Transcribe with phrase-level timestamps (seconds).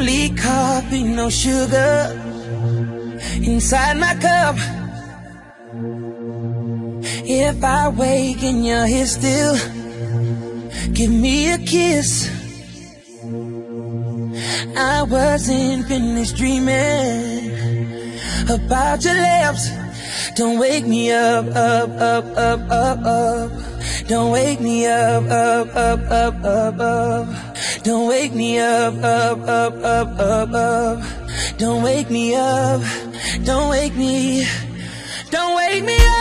[0.00, 2.08] Only coffee, no sugar
[3.36, 4.56] inside my cup.
[7.28, 9.56] If I wake and you're here still,
[10.94, 12.30] give me a kiss.
[14.74, 17.52] I wasn't finished dreaming
[18.48, 19.68] about your lips.
[20.34, 23.50] Don't wake me up, up, up, up, up, up.
[24.08, 27.49] Don't wake me up, up, up, up, up, up.
[27.90, 31.58] Don't wake me up, up, up, up, up, up.
[31.58, 32.80] Don't wake me up.
[33.42, 34.46] Don't wake me.
[35.32, 36.19] Don't wake me up.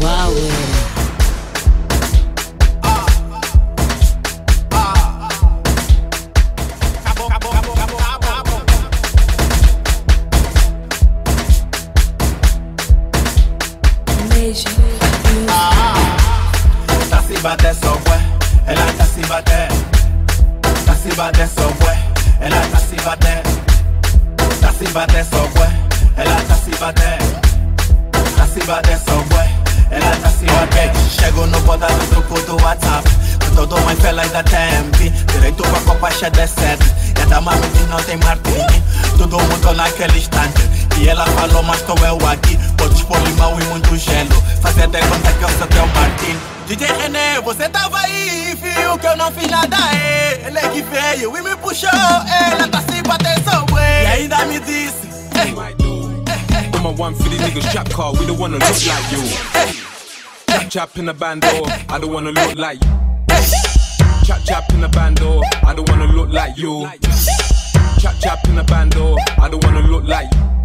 [0.00, 0.32] Wow,
[17.42, 18.20] Bater só ué,
[18.66, 19.68] ela tá se bater.
[20.84, 21.98] Tá se bater só ué,
[22.38, 23.42] ela tá se bater.
[24.60, 25.72] Tá se bater só ué,
[26.18, 27.18] ela tá se bater.
[28.36, 29.50] Tá se bater só ué,
[29.90, 30.92] ela tá se bater.
[31.08, 33.08] Chego no botado do grupo do WhatsApp.
[33.54, 34.98] Todo mais fela da tempo.
[35.32, 36.84] Direito pra copa cheia de sete.
[37.18, 38.82] E a me não tem martini.
[39.16, 40.79] Todo mundo naquele instante.
[41.00, 42.58] E ela falou, mas tô eu aqui.
[42.76, 44.42] Podes pôr limão e muito gelo.
[44.60, 46.36] Fazer de conta que eu sou teu Martin.
[46.66, 50.44] DJ René, você tava aí, viu que eu não fiz nada, é.
[50.46, 54.60] Ele é que veio e me puxou, ela tá se batendo, sou E ainda me
[54.60, 59.10] disse, ei, I'm a one for these niggas trap car, we don't wanna look like
[59.10, 59.22] you.
[60.46, 62.90] Chap chap in the band door, I don't wanna look like you.
[64.24, 66.88] Chap chap in the band door, I don't wanna look like you.
[67.98, 70.59] Chap chap in the band door, I don't wanna look like you.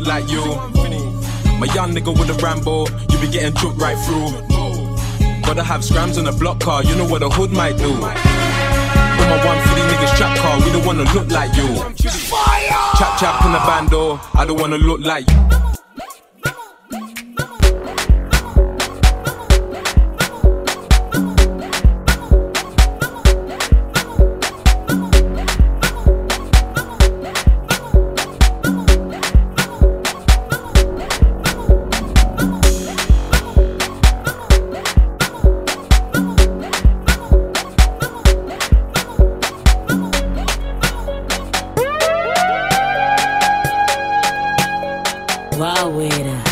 [0.00, 0.44] Look like you.
[1.58, 4.30] My young nigga with a Rambo, you be getting took right through.
[5.42, 7.90] Gotta have scrams on a block car, you know what a hood might do.
[7.90, 11.68] With my one for these niggas trap car, we don't wanna look like you.
[12.08, 12.96] Fire!
[12.96, 15.69] Chap chap in the bando, I don't wanna look like you.
[45.60, 46.49] raw with uh, her.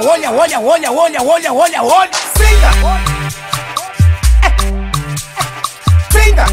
[0.00, 2.10] olha, olha, olha, olha, olha, olha, olha, olha.
[2.36, 2.70] Singa!
[6.12, 6.42] Singa!
[6.42, 6.46] É.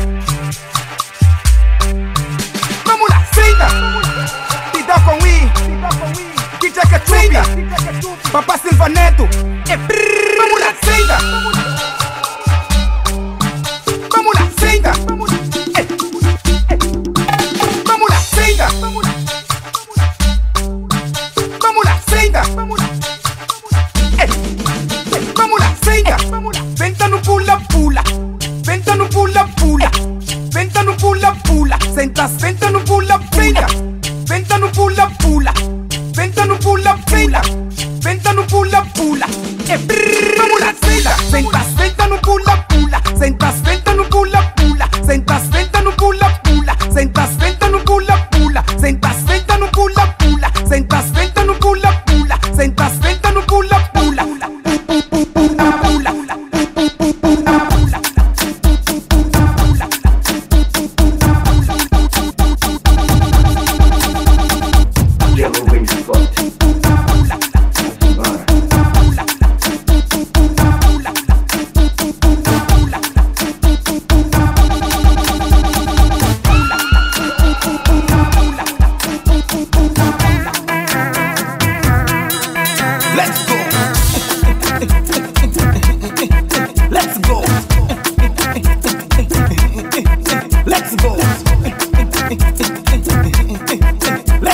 [2.86, 3.68] Vamos lá, singa!
[4.72, 5.52] Te dá com I,
[6.60, 9.28] DJ Cachupi, Papá Silvaneto,
[9.70, 9.78] é
[10.38, 11.55] Vamos lá, singa!
[32.26, 32.55] las tengo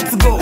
[0.03, 0.40] Let's go.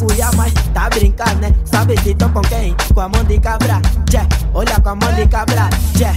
[0.00, 0.52] Cuiar mais.
[0.72, 1.54] Tá brincando, né?
[1.64, 2.74] Sabe se tô com quem?
[2.94, 3.80] Com a mão de cabra.
[4.10, 5.68] Yeah, olha com a mão de cabra.
[5.96, 6.16] Yeah.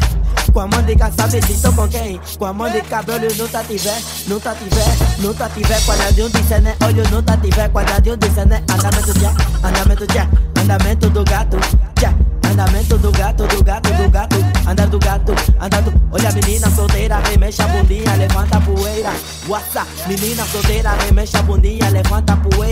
[0.54, 2.20] Com a mão de cabra, sabe se tô com quem?
[2.38, 6.44] Com a mão de cabra, olho não tá tiver, não tiver, não tiver, quadradinho de
[6.44, 9.34] cené, olho não tá tiver, quadradinho de cené, andamento já,
[9.68, 10.28] andamento já,
[10.62, 11.58] andamento do gato,
[12.00, 12.14] já.
[12.54, 14.36] Andamento do gato, do gato, do gato,
[14.68, 15.92] andar do gato, andando.
[16.12, 19.10] Olha a menina solteira, remexe a bundinha, levanta a poeira.
[19.48, 22.63] Whatsa, menina solteira, remexe a bundinha, levanta a poeira.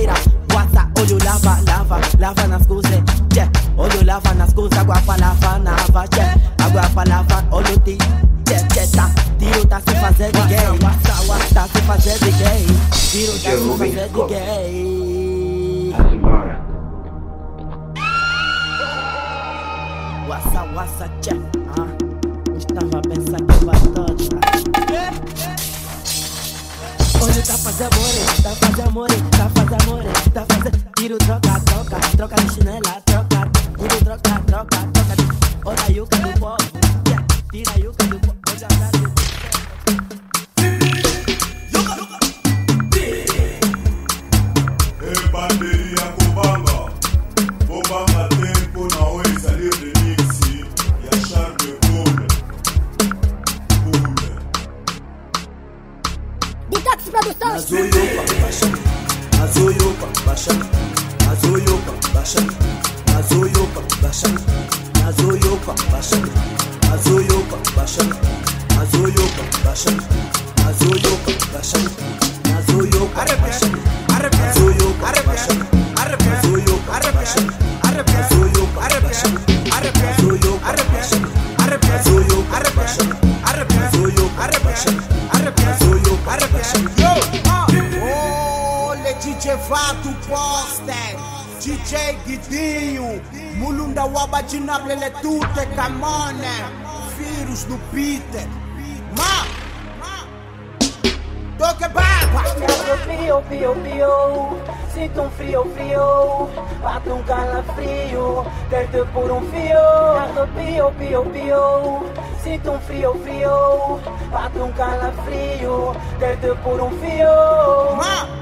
[2.32, 2.92] Olho lava, nas coisas,
[3.34, 3.52] yeah.
[3.76, 6.40] Olho lava nas coisas, água pra lavar na água, yeah.
[6.64, 7.98] Água pra lavar, olho ti,
[8.48, 9.12] yeah, yeah, tá.
[9.38, 10.80] Tiro tá se fazer de gay,
[11.54, 12.66] tá se fazer de gay.
[13.12, 15.94] Tiro tá se fazer de gay.
[20.30, 21.36] Wassa, wassa, tchá.
[21.78, 21.88] Ah,
[22.58, 24.24] estava a pensar que vai todo.
[27.24, 30.92] Olha, tá fazendo amor, tá fazendo amor, tá fazendo amor, tá fazendo.
[30.96, 31.60] Tiro, troca,
[32.00, 35.24] troca, de chinela, troca, tudo troca, troca, troca de.
[35.66, 36.58] Olha a yuca do povo,
[37.52, 38.66] tira a yuca do povo, hoje
[45.32, 46.92] Bateria com bamba,
[47.66, 52.28] vou bamba tempo na oiça livre mix e achar meu cume.
[53.84, 54.32] Cume.
[56.70, 57.52] Ditax produção.
[57.54, 58.68] Azul Yupa, baixa,
[59.44, 61.01] azul Yupa, baixa.
[61.42, 62.52] Nazoyoka Bashani
[63.08, 64.40] Nazoyoka Bashani
[64.94, 66.32] Nazoyoka Bashani
[66.90, 68.14] Nazoyoka Bashani
[68.76, 70.02] Nazoyoka Bashani
[70.58, 71.90] Nazoyoka Bashani
[72.46, 73.80] Nazoyoka Bashani
[74.10, 75.66] Nazoyoka Bashani
[75.98, 79.40] Nazoyoka Bashani Nazoyoka Bashani
[79.74, 81.28] Nazoyoka Bashani
[81.90, 83.16] Nazoyoka Bashani
[83.78, 85.02] Nazoyoka Bashani
[85.66, 87.51] Nazoyoka Bashani Yo
[89.50, 91.18] Vato Poster
[91.60, 93.20] DJ Guidinho
[93.56, 96.70] Mulunda Wabajinablele Tute Camone
[97.18, 98.48] Vírus no Peter.
[99.18, 99.46] Ma!
[101.58, 102.44] Toque barba
[103.04, 104.58] Frio, frio, frio,
[104.94, 106.50] sinto um frio, frio,
[106.82, 110.46] bate um calafrio, perto por um fio.
[110.56, 112.04] Pio, pio, pio,
[112.44, 114.00] sinto um frio, frio,
[114.32, 118.41] bate um calafrio, perto por um fio.